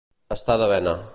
[0.35, 1.01] Estar de vena.